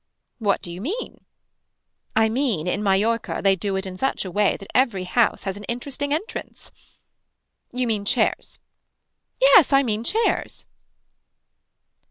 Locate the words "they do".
3.43-3.75